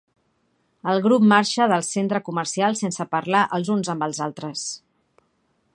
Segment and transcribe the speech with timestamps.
[0.93, 4.65] El grup marxa del centre comercial sense parlar els uns amb els altres.